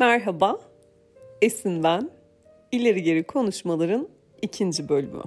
[0.00, 0.58] Merhaba,
[1.42, 2.10] Esin ben.
[2.72, 4.08] İleri geri konuşmaların
[4.42, 5.22] ikinci bölümü.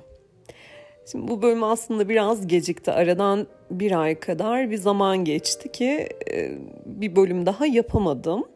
[1.11, 2.91] Şimdi bu bölüm aslında biraz gecikti.
[2.91, 8.47] Aradan bir ay kadar bir zaman geçti ki e, bir bölüm daha yapamadım.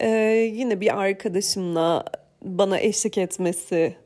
[0.00, 0.08] Ee,
[0.54, 2.04] yine bir arkadaşımla
[2.42, 3.96] bana eşlik etmesi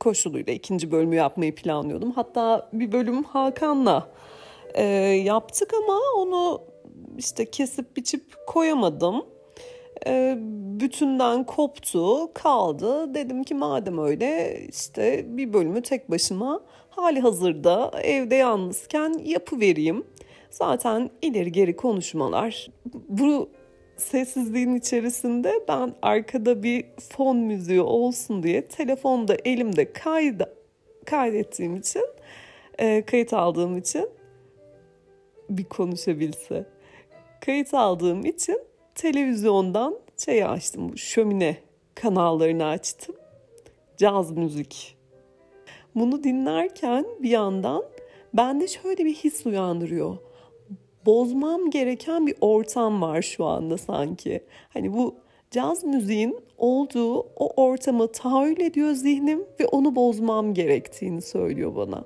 [0.00, 2.12] koşuluyla ikinci bölümü yapmayı planlıyordum.
[2.12, 4.08] Hatta bir bölüm Hakan'la
[4.74, 4.84] e,
[5.24, 6.62] yaptık ama onu
[7.18, 9.35] işte kesip biçip koyamadım.
[10.06, 10.38] E,
[10.80, 13.14] bütünden koptu, kaldı.
[13.14, 16.60] Dedim ki madem öyle işte bir bölümü tek başıma
[16.90, 20.04] hali hazırda evde yalnızken yapı vereyim.
[20.50, 22.70] Zaten ileri geri konuşmalar.
[23.08, 23.50] Bu
[23.96, 30.54] sessizliğin içerisinde ben arkada bir fon müziği olsun diye telefonda elimde kayda,
[31.04, 32.06] kaydettiğim için,
[32.78, 34.08] e, kayıt aldığım için
[35.50, 36.66] bir konuşabilse.
[37.40, 38.58] Kayıt aldığım için
[38.96, 41.56] televizyondan şey açtım, bu şömine
[41.94, 43.14] kanallarını açtım.
[43.96, 44.96] Caz müzik.
[45.94, 47.84] Bunu dinlerken bir yandan
[48.34, 50.16] bende şöyle bir his uyandırıyor.
[51.06, 54.44] Bozmam gereken bir ortam var şu anda sanki.
[54.68, 55.14] Hani bu
[55.50, 62.04] caz müziğin olduğu o ortamı tahayyül ediyor zihnim ve onu bozmam gerektiğini söylüyor bana.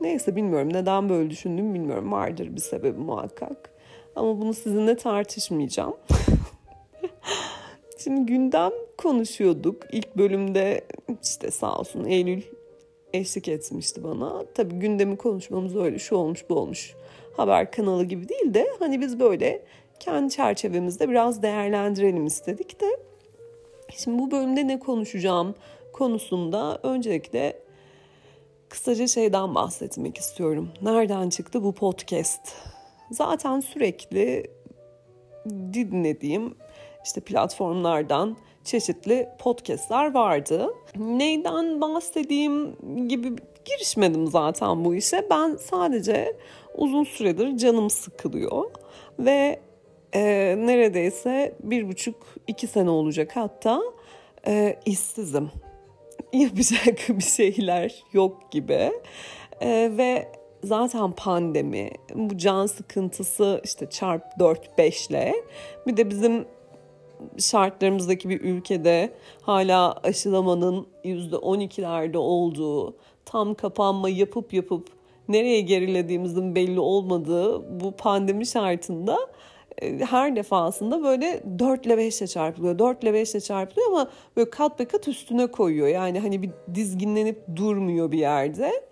[0.00, 2.12] Neyse bilmiyorum neden böyle düşündüm bilmiyorum.
[2.12, 3.79] Vardır bir sebebi muhakkak.
[4.20, 5.96] Ama bunu sizinle tartışmayacağım.
[7.98, 9.82] Şimdi gündem konuşuyorduk.
[9.92, 10.84] İlk bölümde
[11.22, 12.42] işte sağ olsun Eylül
[13.12, 14.44] eşlik etmişti bana.
[14.54, 16.94] Tabii gündemi konuşmamız öyle şu olmuş bu olmuş
[17.36, 19.62] haber kanalı gibi değil de hani biz böyle
[20.00, 22.86] kendi çerçevemizde biraz değerlendirelim istedik de.
[23.96, 25.54] Şimdi bu bölümde ne konuşacağım
[25.92, 27.58] konusunda öncelikle
[28.68, 30.68] kısaca şeyden bahsetmek istiyorum.
[30.82, 32.70] Nereden çıktı bu podcast?
[33.10, 34.50] Zaten sürekli
[35.72, 36.54] dinlediğim
[37.04, 40.74] işte platformlardan çeşitli podcastler vardı.
[40.96, 42.76] Neyden bahsedeyim
[43.08, 43.32] gibi
[43.64, 45.26] girişmedim zaten bu işe.
[45.30, 46.36] Ben sadece
[46.74, 48.70] uzun süredir canım sıkılıyor
[49.18, 49.60] ve
[50.12, 52.16] e, neredeyse bir buçuk
[52.46, 53.82] iki sene olacak hatta
[54.46, 55.50] e, işsizim.
[56.32, 58.92] Yapacak bir şeyler yok gibi
[59.60, 60.32] e, ve
[60.64, 65.34] zaten pandemi, bu can sıkıntısı işte çarp 4-5 ile
[65.86, 66.44] bir de bizim
[67.38, 69.12] şartlarımızdaki bir ülkede
[69.42, 74.88] hala aşılamanın %12'lerde olduğu, tam kapanma yapıp yapıp
[75.28, 79.18] nereye gerilediğimizin belli olmadığı bu pandemi şartında
[79.82, 82.78] e, her defasında böyle 4 ile 5 ile çarpılıyor.
[82.78, 85.88] 4 ile 5 ile çarpılıyor ama böyle kat be kat üstüne koyuyor.
[85.88, 88.89] Yani hani bir dizginlenip durmuyor bir yerde.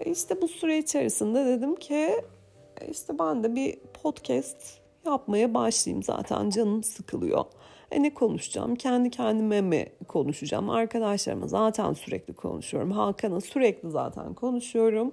[0.00, 1.94] E, işte bu süre içerisinde dedim ki
[2.80, 7.44] e, işte ben de bir podcast yapmaya başlayayım zaten canım sıkılıyor.
[7.90, 8.76] E ne konuşacağım?
[8.76, 10.70] Kendi kendime mi konuşacağım?
[10.70, 12.92] Arkadaşlarıma zaten sürekli konuşuyorum.
[12.92, 15.12] Hakan'a sürekli zaten konuşuyorum.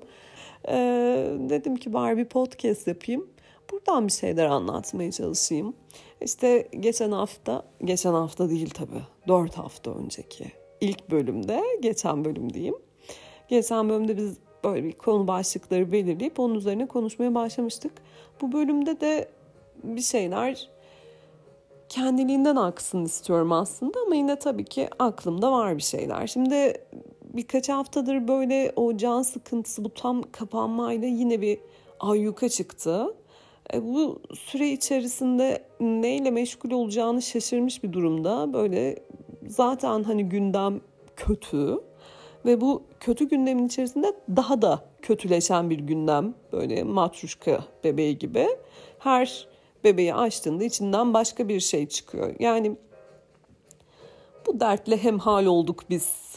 [0.68, 3.28] Ee, dedim ki bari bir podcast yapayım.
[3.72, 5.74] Buradan bir şeyler anlatmaya çalışayım.
[6.22, 10.46] İşte geçen hafta, geçen hafta değil tabii, dört hafta önceki
[10.82, 12.76] ilk bölümde, geçen bölüm diyeyim.
[13.48, 17.92] Geçen bölümde biz böyle bir konu başlıkları belirleyip onun üzerine konuşmaya başlamıştık.
[18.42, 19.30] Bu bölümde de
[19.84, 20.70] bir şeyler
[21.90, 26.28] kendiliğinden aksın istiyorum aslında ama yine tabii ki aklımda var bir şeyler.
[26.28, 26.74] Şimdi
[27.24, 31.60] birkaç haftadır böyle o can sıkıntısı bu tam kapanmayla yine bir
[32.00, 33.16] ayyuka çıktı.
[33.74, 38.54] E, bu süre içerisinde neyle meşgul olacağını şaşırmış bir durumda.
[38.54, 38.96] Böyle
[39.48, 40.82] zaten hani gündem
[41.16, 41.80] kötü
[42.46, 46.34] ve bu kötü gündemin içerisinde daha da kötüleşen bir gündem.
[46.52, 48.48] Böyle matruşka bebeği gibi.
[49.00, 49.48] Her
[49.84, 52.36] bebeği açtığında içinden başka bir şey çıkıyor.
[52.40, 52.78] Yani
[54.48, 56.34] bu dertle hem hal olduk biz.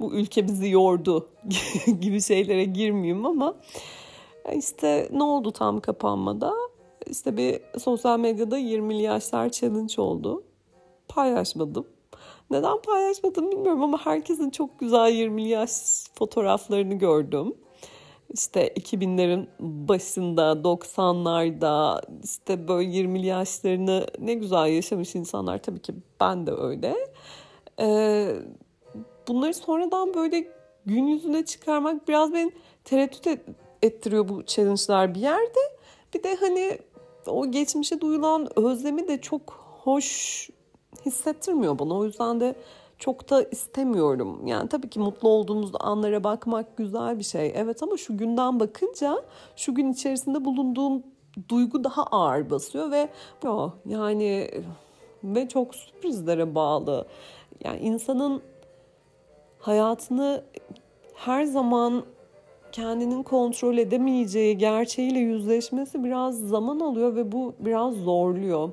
[0.00, 1.28] Bu ülke bizi yordu
[2.00, 3.54] gibi şeylere girmeyeyim ama
[4.56, 6.54] işte ne oldu tam kapanmada?
[7.06, 10.44] İşte bir sosyal medyada 20 yaşlar challenge oldu.
[11.08, 11.86] Paylaşmadım.
[12.50, 15.70] Neden paylaşmadım bilmiyorum ama herkesin çok güzel 20 yaş
[16.14, 17.54] fotoğraflarını gördüm
[18.34, 26.46] işte 2000'lerin başında 90'larda işte böyle 20 yaşlarını ne güzel yaşamış insanlar tabii ki ben
[26.46, 26.96] de öyle.
[27.80, 28.36] Ee,
[29.28, 30.48] bunları sonradan böyle
[30.86, 32.52] gün yüzüne çıkarmak biraz beni
[32.84, 33.40] tereddüt
[33.82, 35.60] ettiriyor bu challenge'lar bir yerde.
[36.14, 36.78] Bir de hani
[37.26, 39.50] o geçmişe duyulan özlemi de çok
[39.82, 40.50] hoş
[41.06, 41.94] hissettirmiyor bana.
[41.94, 42.54] O yüzden de
[42.98, 44.46] çok da istemiyorum.
[44.46, 47.52] Yani tabii ki mutlu olduğumuz anlara bakmak güzel bir şey.
[47.56, 49.22] Evet ama şu günden bakınca
[49.56, 51.02] şu gün içerisinde bulunduğum
[51.48, 53.08] duygu daha ağır basıyor ve
[53.86, 54.50] yani
[55.24, 57.06] ve çok sürprizlere bağlı.
[57.64, 58.42] Yani insanın
[59.58, 60.44] hayatını
[61.14, 62.02] her zaman
[62.72, 68.70] kendinin kontrol edemeyeceği gerçeğiyle yüzleşmesi biraz zaman alıyor ve bu biraz zorluyor.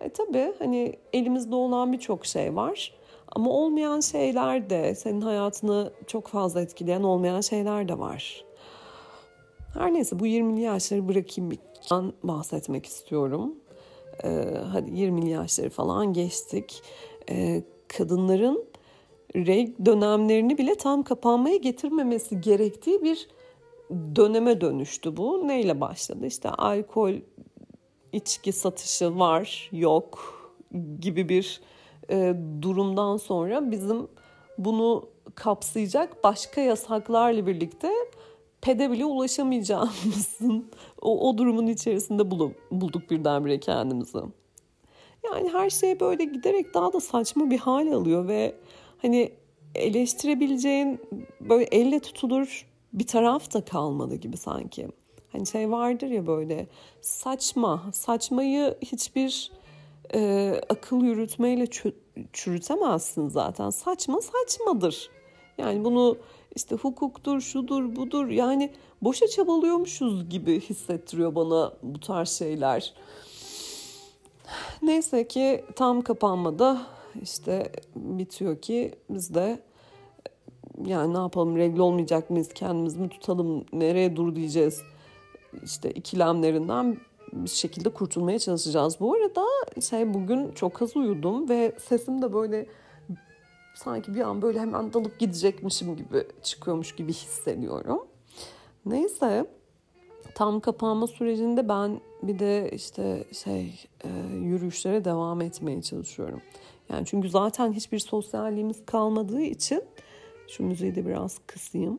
[0.00, 2.94] E tabii hani elimizde olan birçok şey var.
[3.32, 8.44] Ama olmayan şeyler de senin hayatını çok fazla etkileyen olmayan şeyler de var.
[9.74, 11.58] Her neyse bu 20'li yaşları bırakayım bir
[12.22, 13.54] bahsetmek istiyorum.
[14.24, 16.82] Ee, hadi 20'li yaşları falan geçtik.
[17.30, 18.64] Ee, kadınların
[19.36, 23.28] reg dönemlerini bile tam kapanmaya getirmemesi gerektiği bir
[24.16, 25.48] döneme dönüştü bu.
[25.48, 26.26] Neyle başladı?
[26.26, 27.12] İşte alkol,
[28.12, 30.34] içki satışı var, yok
[31.00, 31.60] gibi bir
[32.10, 34.08] e, durumdan sonra bizim
[34.58, 37.92] bunu kapsayacak başka yasaklarla birlikte
[38.60, 40.70] pede bile ulaşamayacağımızın
[41.02, 44.18] o, o durumun içerisinde bulup, bulduk birdenbire kendimizi.
[45.24, 48.54] Yani her şey böyle giderek daha da saçma bir hal alıyor ve
[49.02, 49.32] hani
[49.74, 51.00] eleştirebileceğin
[51.40, 54.88] böyle elle tutulur bir taraf da kalmadı gibi sanki.
[55.32, 56.66] Hani şey vardır ya böyle
[57.00, 59.52] saçma, saçmayı hiçbir
[60.14, 61.66] e, akıl yürütmeyle
[62.32, 63.70] çürütemezsin zaten.
[63.70, 65.10] Saçma saçmadır.
[65.58, 66.16] Yani bunu
[66.56, 68.72] işte hukuktur, şudur, budur yani
[69.02, 72.94] boşa çabalıyormuşuz gibi hissettiriyor bana bu tarz şeyler.
[74.82, 76.82] Neyse ki tam kapanmada
[77.22, 79.60] işte bitiyor ki biz de
[80.86, 84.82] yani ne yapalım regl olmayacak mıyız kendimizi mi tutalım nereye dur diyeceğiz
[85.64, 86.96] işte ikilemlerinden
[87.32, 89.00] bir şekilde kurtulmaya çalışacağız.
[89.00, 89.44] Bu arada
[89.80, 92.66] şey bugün çok az uyudum ve sesim de böyle
[93.74, 98.06] sanki bir an böyle hemen dalıp gidecekmişim gibi çıkıyormuş gibi hissediyorum.
[98.86, 99.46] Neyse
[100.34, 106.40] tam kapanma sürecinde ben bir de işte şey e, yürüyüşlere devam etmeye çalışıyorum.
[106.88, 109.82] Yani çünkü zaten hiçbir sosyalliğimiz kalmadığı için
[110.48, 111.98] şu müziği de biraz kısayım.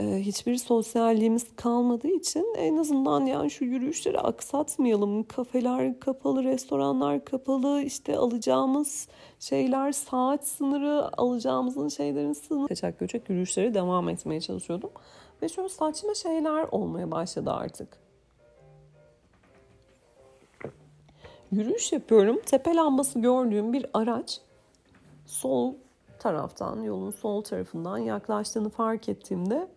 [0.00, 5.24] Ee, hiçbir sosyalliğimiz kalmadığı için en azından yani şu yürüyüşleri aksatmayalım.
[5.24, 9.08] Kafeler kapalı, restoranlar kapalı, işte alacağımız
[9.40, 12.68] şeyler saat sınırı, alacağımızın şeylerin sınırı.
[12.68, 14.90] Kaçak göçek yürüyüşlere devam etmeye çalışıyordum.
[15.42, 17.98] Ve şöyle saçma şeyler olmaya başladı artık.
[21.52, 22.40] Yürüyüş yapıyorum.
[22.46, 24.40] Tepe lambası gördüğüm bir araç
[25.26, 25.74] sol
[26.18, 29.68] taraftan, yolun sol tarafından yaklaştığını fark ettiğimde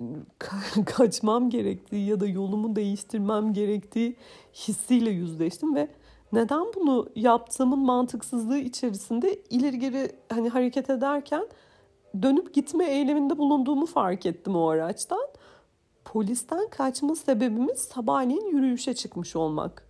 [0.86, 4.16] kaçmam gerektiği ya da yolumu değiştirmem gerektiği
[4.54, 5.88] hissiyle yüzleştim ve
[6.32, 11.48] neden bunu yaptığımın mantıksızlığı içerisinde ileri geri hani hareket ederken
[12.22, 15.26] dönüp gitme eyleminde bulunduğumu fark ettim o araçtan.
[16.04, 19.86] Polisten kaçma sebebimiz sabahleyin yürüyüşe çıkmış olmak.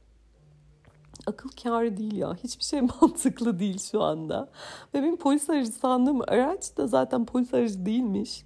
[1.26, 2.34] Akıl kârı değil ya.
[2.34, 4.48] Hiçbir şey mantıklı değil şu anda.
[4.94, 8.44] Ve benim polis aracı sandığım araç da zaten polis aracı değilmiş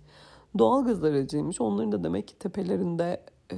[0.58, 1.60] doğalgaz aracıymış.
[1.60, 3.22] Onların da demek ki tepelerinde
[3.52, 3.56] e,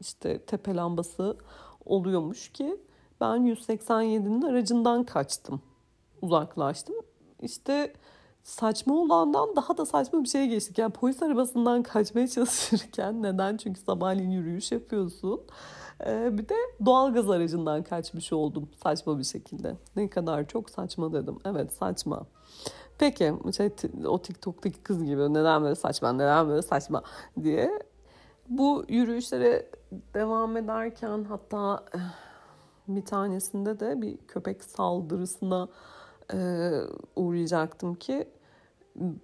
[0.00, 1.36] işte tepe lambası
[1.84, 2.76] oluyormuş ki
[3.20, 5.60] ben 187'nin aracından kaçtım.
[6.22, 6.94] Uzaklaştım.
[7.42, 7.92] İşte
[8.42, 10.78] saçma olandan daha da saçma bir şey geçtik.
[10.78, 13.56] Yani polis arabasından kaçmaya çalışırken neden?
[13.56, 15.40] Çünkü sabahleyin yürüyüş yapıyorsun.
[16.06, 16.54] Ee, bir de
[16.86, 19.76] doğalgaz aracından kaçmış oldum saçma bir şekilde.
[19.96, 21.38] Ne kadar çok saçma dedim.
[21.44, 22.26] Evet saçma.
[22.98, 23.70] Peki şey,
[24.06, 27.02] o TikTok'taki kız gibi neden böyle saçma neden böyle saçma
[27.42, 27.80] diye.
[28.48, 29.66] Bu yürüyüşlere
[30.14, 31.98] devam ederken hatta eh,
[32.88, 35.68] bir tanesinde de bir köpek saldırısına
[36.34, 36.70] e,
[37.16, 38.28] uğrayacaktım ki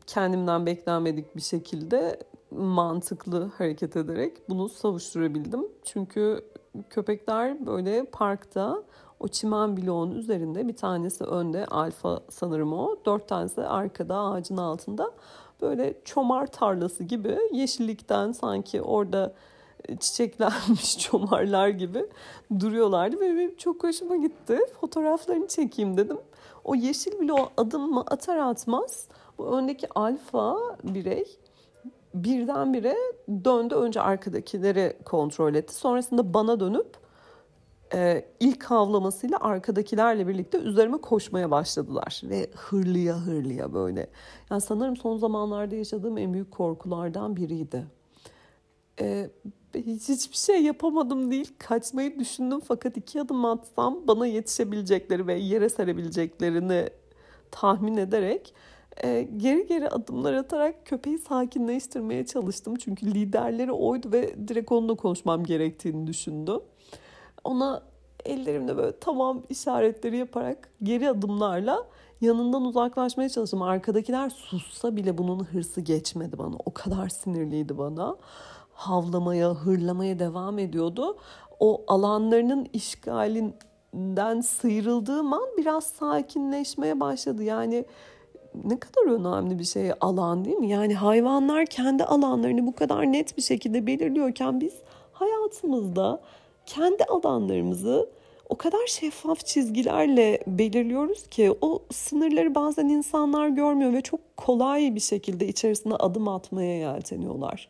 [0.06, 5.66] kendimden beklenmedik bir şekilde mantıklı hareket ederek bunu savuşturabildim.
[5.84, 6.44] Çünkü
[6.90, 8.82] köpekler böyle parkta
[9.20, 12.96] o çimen bloğun üzerinde bir tanesi önde alfa sanırım o.
[13.06, 15.10] Dört tanesi arkada ağacın altında.
[15.60, 19.32] Böyle çomar tarlası gibi yeşillikten sanki orada
[20.00, 22.06] çiçeklenmiş çomarlar gibi
[22.60, 24.58] duruyorlardı ve çok hoşuma gitti.
[24.80, 26.18] Fotoğraflarını çekeyim dedim.
[26.64, 31.24] O yeşil bloğa adımımı atar atmaz bu öndeki alfa birey
[32.14, 32.96] birdenbire
[33.44, 35.74] döndü önce arkadakileri kontrol etti.
[35.74, 36.96] Sonrasında bana dönüp
[37.94, 42.20] e, ilk havlamasıyla arkadakilerle birlikte üzerime koşmaya başladılar.
[42.24, 44.06] Ve hırlıya hırlıya böyle.
[44.50, 47.86] Yani sanırım son zamanlarda yaşadığım en büyük korkulardan biriydi.
[49.00, 49.30] E,
[49.74, 51.54] hiç, hiçbir şey yapamadım değil.
[51.58, 56.88] Kaçmayı düşündüm fakat iki adım atsam bana yetişebilecekleri ve yere serebileceklerini
[57.50, 58.54] tahmin ederek
[59.04, 62.76] e, geri geri adımlar atarak köpeği sakinleştirmeye çalıştım.
[62.76, 66.60] Çünkü liderleri oydu ve direkt onunla konuşmam gerektiğini düşündüm.
[67.44, 67.82] Ona
[68.24, 71.86] ellerimde böyle tamam işaretleri yaparak geri adımlarla
[72.20, 73.62] yanından uzaklaşmaya çalıştım.
[73.62, 76.56] Arkadakiler sussa bile bunun hırsı geçmedi bana.
[76.66, 78.16] O kadar sinirliydi bana.
[78.72, 81.16] Havlamaya, hırlamaya devam ediyordu.
[81.60, 87.42] O alanlarının işgalinden sıyrıldığım an biraz sakinleşmeye başladı.
[87.42, 87.84] Yani
[88.64, 90.68] ne kadar önemli bir şey alan değil mi?
[90.68, 94.74] Yani hayvanlar kendi alanlarını bu kadar net bir şekilde belirliyorken biz
[95.12, 96.20] hayatımızda
[96.66, 98.08] kendi alanlarımızı
[98.48, 105.00] o kadar şeffaf çizgilerle belirliyoruz ki o sınırları bazen insanlar görmüyor ve çok kolay bir
[105.00, 107.68] şekilde içerisine adım atmaya yelteniyorlar.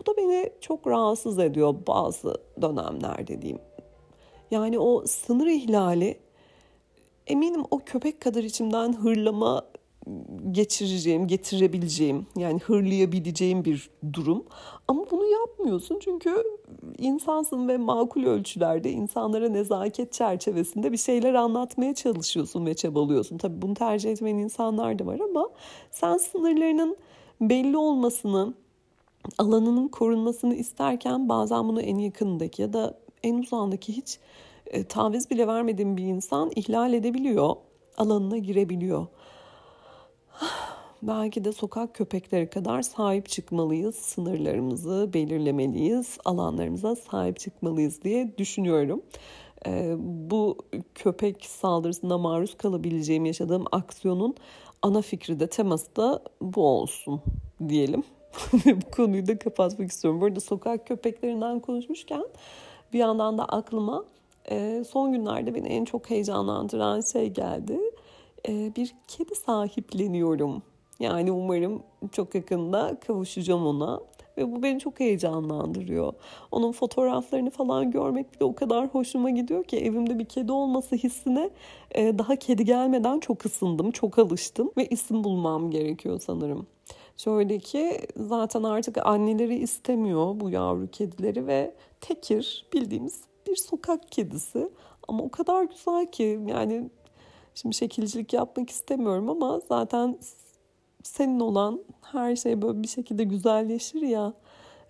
[0.00, 3.60] Bu da beni çok rahatsız ediyor bazı dönemlerde diyeyim.
[4.50, 6.18] Yani o sınır ihlali
[7.26, 9.66] eminim o köpek kadar içimden hırlama
[10.50, 14.44] geçireceğim, getirebileceğim yani hırlayabileceğim bir durum.
[14.88, 16.44] Ama bunu yapmıyorsun çünkü
[16.98, 23.38] insansın ve makul ölçülerde insanlara nezaket çerçevesinde bir şeyler anlatmaya çalışıyorsun ve çabalıyorsun.
[23.38, 25.50] Tabii bunu tercih etmeyen insanlar da var ama
[25.90, 26.96] sen sınırlarının
[27.40, 28.54] belli olmasını,
[29.38, 34.18] alanının korunmasını isterken bazen bunu en yakındaki ya da en uzağındaki hiç
[34.66, 37.56] e, taviz bile vermediğin bir insan ihlal edebiliyor,
[37.96, 39.06] alanına girebiliyor.
[41.02, 49.02] Belki de sokak köpekleri kadar sahip çıkmalıyız, sınırlarımızı belirlemeliyiz, alanlarımıza sahip çıkmalıyız diye düşünüyorum.
[49.66, 50.58] Ee, bu
[50.94, 54.34] köpek saldırısına maruz kalabileceğim yaşadığım aksiyonun
[54.82, 57.20] ana fikri de teması da bu olsun
[57.68, 58.02] diyelim.
[58.66, 60.20] bu konuyu da kapatmak istiyorum.
[60.20, 62.24] Bu arada sokak köpeklerinden konuşmuşken
[62.92, 64.04] bir yandan da aklıma
[64.50, 67.80] e, son günlerde beni en çok heyecanlandıran şey geldi.
[68.48, 70.62] Bir kedi sahipleniyorum.
[71.00, 71.82] Yani umarım
[72.12, 74.00] çok yakında kavuşacağım ona.
[74.38, 76.12] Ve bu beni çok heyecanlandırıyor.
[76.50, 81.50] Onun fotoğraflarını falan görmek bile o kadar hoşuma gidiyor ki evimde bir kedi olması hissine
[81.94, 86.66] daha kedi gelmeden çok ısındım, çok alıştım ve isim bulmam gerekiyor sanırım.
[87.16, 94.68] Şöyle ki zaten artık anneleri istemiyor bu yavru kedileri ve tekir bildiğimiz bir sokak kedisi.
[95.08, 96.90] Ama o kadar güzel ki yani
[97.54, 100.18] şimdi şekilcilik yapmak istemiyorum ama zaten
[101.02, 104.32] senin olan her şey böyle bir şekilde güzelleşir ya.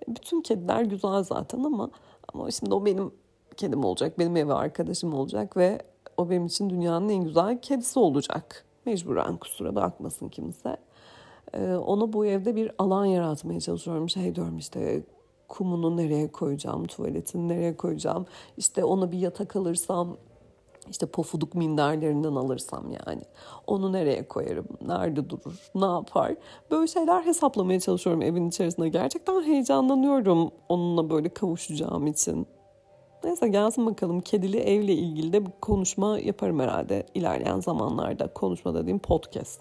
[0.08, 1.90] Bütün kediler güzel zaten ama
[2.34, 3.12] ama şimdi o benim
[3.56, 5.78] kedim olacak, benim ev arkadaşım olacak ve
[6.16, 8.64] o benim için dünyanın en güzel kedisi olacak.
[8.86, 10.76] Mecburen kusura bakmasın kimse.
[11.54, 14.08] Ee, ona bu evde bir alan yaratmaya çalışıyorum.
[14.08, 15.02] Şey diyorum işte
[15.48, 18.26] kumunu nereye koyacağım, tuvaletini nereye koyacağım.
[18.56, 20.16] İşte ona bir yatak alırsam
[20.90, 23.22] işte pofuduk minderlerinden alırsam yani.
[23.66, 24.66] Onu nereye koyarım?
[24.86, 25.70] Nerede durur?
[25.74, 26.34] Ne yapar?
[26.70, 28.88] Böyle şeyler hesaplamaya çalışıyorum evin içerisinde.
[28.88, 32.46] Gerçekten heyecanlanıyorum onunla böyle kavuşacağım için.
[33.24, 38.28] Neyse gelsin bakalım kedili evle ilgili de bir konuşma yaparım herhalde ilerleyen zamanlarda.
[38.28, 39.60] Konuşma dediğim podcast.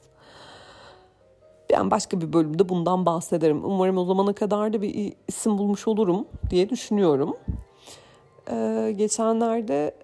[1.71, 3.65] Yani başka bir bölümde bundan bahsederim.
[3.65, 7.37] Umarım o zamana kadar da bir isim bulmuş olurum diye düşünüyorum.
[8.51, 9.95] Ee, geçenlerde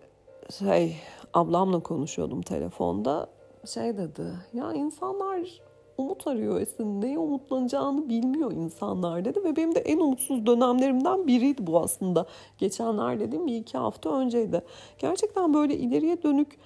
[0.49, 0.95] şey
[1.33, 3.29] ablamla konuşuyordum telefonda.
[3.65, 5.61] Şey dedi ya insanlar
[5.97, 7.01] umut arıyor Esin.
[7.01, 9.43] Neye umutlanacağını bilmiyor insanlar dedi.
[9.43, 12.25] Ve benim de en umutsuz dönemlerimden biriydi bu aslında.
[12.57, 14.61] Geçenler dediğim bir iki hafta önceydi.
[14.97, 16.59] Gerçekten böyle ileriye dönük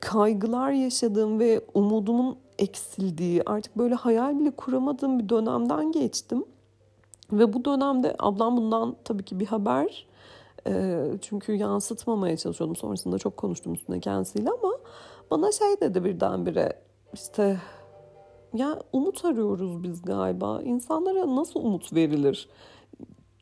[0.00, 6.44] kaygılar yaşadığım ve umudumun eksildiği artık böyle hayal bile kuramadığım bir dönemden geçtim.
[7.32, 10.06] Ve bu dönemde ablam bundan tabii ki bir haber
[11.22, 12.76] çünkü yansıtmamaya çalışıyordum.
[12.76, 14.72] Sonrasında çok konuştum üstüne kendisiyle ama
[15.30, 16.72] bana şey dedi birdenbire
[17.14, 17.60] işte
[18.54, 20.62] ya umut arıyoruz biz galiba.
[20.62, 22.48] İnsanlara nasıl umut verilir?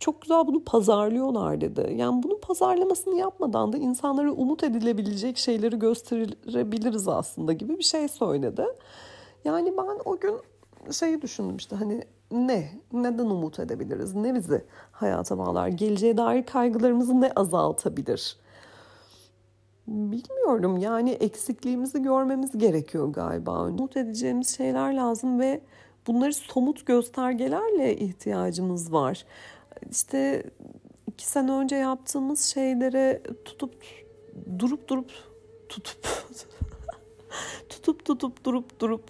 [0.00, 1.94] Çok güzel bunu pazarlıyorlar dedi.
[1.96, 8.64] Yani bunun pazarlamasını yapmadan da insanlara umut edilebilecek şeyleri gösterebiliriz aslında gibi bir şey söyledi.
[9.44, 10.34] Yani ben o gün
[10.92, 12.70] şeyi düşündüm işte hani ne?
[12.92, 14.14] Neden umut edebiliriz?
[14.14, 15.68] Ne bizi hayata bağlar?
[15.68, 18.36] Geleceğe dair kaygılarımızı ne azaltabilir?
[19.86, 23.66] Bilmiyorum yani eksikliğimizi görmemiz gerekiyor galiba.
[23.66, 25.60] Umut edeceğimiz şeyler lazım ve
[26.06, 29.24] bunları somut göstergelerle ihtiyacımız var.
[29.90, 30.42] İşte
[31.06, 33.74] iki sene önce yaptığımız şeylere tutup
[34.58, 35.10] durup durup
[35.68, 36.08] tutup
[37.68, 39.04] tutup tutup durup durup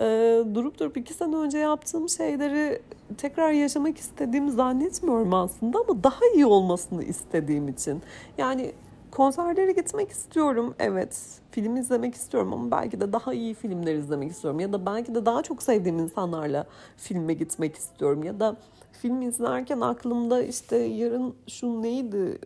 [0.00, 2.82] e, durup durup iki sene önce yaptığım şeyleri
[3.18, 8.02] tekrar yaşamak istediğimi zannetmiyorum aslında ama daha iyi olmasını istediğim için.
[8.38, 8.72] Yani
[9.10, 14.60] konserlere gitmek istiyorum evet film izlemek istiyorum ama belki de daha iyi filmler izlemek istiyorum
[14.60, 18.56] ya da belki de daha çok sevdiğim insanlarla filme gitmek istiyorum ya da
[18.92, 22.38] film izlerken aklımda işte yarın şu neydi,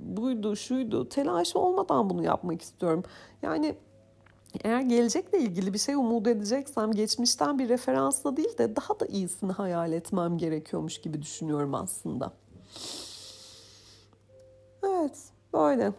[0.00, 3.02] buydu, şuydu telaşı olmadan bunu yapmak istiyorum.
[3.42, 3.74] Yani
[4.64, 9.52] eğer gelecekle ilgili bir şey umut edeceksem geçmişten bir referansla değil de daha da iyisini
[9.52, 12.32] hayal etmem gerekiyormuş gibi düşünüyorum aslında.
[14.82, 15.18] Evet,
[15.54, 15.92] böyle.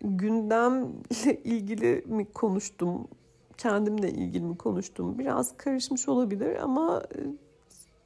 [0.00, 0.88] Gündemle
[1.44, 3.08] ilgili mi konuştum,
[3.56, 7.18] kendimle ilgili mi konuştum biraz karışmış olabilir ama e,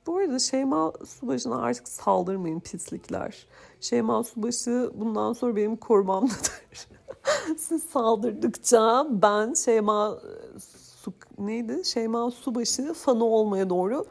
[0.07, 3.47] bu arada Şeyma Subaşı'na artık saldırmayın pislikler.
[3.81, 6.53] Şeyma Subaşı bundan sonra benim korumamdadır.
[7.93, 10.19] Saldırdıkça ben Şeyma
[10.59, 11.85] Su, neydi?
[11.85, 14.05] Şeyma Subaşı fanı olmaya doğru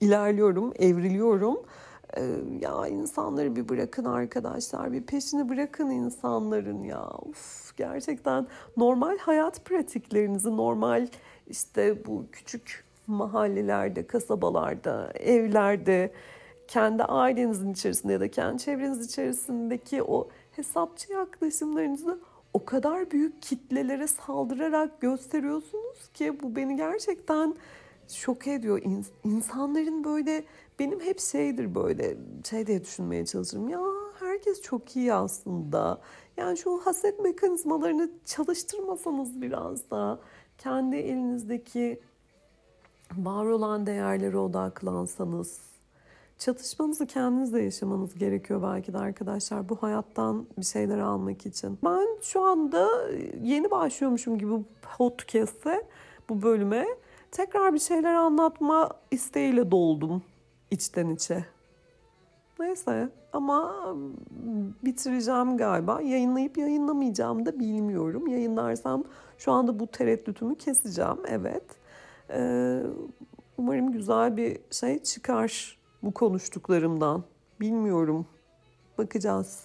[0.00, 1.62] ilerliyorum, evriliyorum.
[2.16, 2.22] Ee,
[2.60, 7.10] ya insanları bir bırakın arkadaşlar, bir peşini bırakın insanların ya.
[7.22, 8.46] Uf, gerçekten
[8.76, 11.08] normal hayat pratiklerinizi, normal
[11.46, 16.12] işte bu küçük mahallelerde, kasabalarda, evlerde,
[16.68, 22.20] kendi ailenizin içerisinde ya da kendi çevreniz içerisindeki o hesapçı yaklaşımlarınızı
[22.66, 27.54] kadar büyük kitlelere saldırarak gösteriyorsunuz ki bu beni gerçekten
[28.08, 28.82] şok ediyor.
[29.24, 30.44] İnsanların böyle
[30.78, 32.16] benim hep şeydir böyle
[32.50, 33.68] şey diye düşünmeye çalışırım.
[33.68, 33.80] Ya
[34.20, 36.00] herkes çok iyi aslında.
[36.36, 40.20] Yani şu haset mekanizmalarını çalıştırmasanız biraz da
[40.58, 42.00] kendi elinizdeki
[43.16, 45.60] var olan değerlere odaklansanız
[46.38, 51.78] çatışmanızı kendinizle yaşamanız gerekiyor belki de arkadaşlar bu hayattan bir şeyler almak için.
[51.84, 52.88] Ben şu anda
[53.42, 54.52] yeni başlıyormuşum gibi
[54.98, 55.86] podcast'e,
[56.28, 56.86] bu bölüme
[57.30, 60.22] tekrar bir şeyler anlatma isteğiyle doldum
[60.70, 61.44] içten içe.
[62.58, 63.86] Neyse ama
[64.84, 66.00] bitireceğim galiba.
[66.00, 68.26] Yayınlayıp yayınlamayacağım da bilmiyorum.
[68.26, 69.04] Yayınlarsam
[69.38, 71.18] şu anda bu tereddütümü keseceğim.
[71.28, 71.64] Evet.
[72.30, 72.82] Ee,
[73.58, 75.75] umarım güzel bir şey çıkar
[76.06, 77.24] bu konuştuklarımdan.
[77.60, 78.26] Bilmiyorum.
[78.98, 79.64] Bakacağız.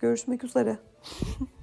[0.00, 0.78] Görüşmek üzere.